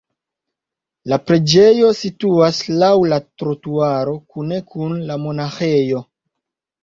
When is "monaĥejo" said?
5.27-6.01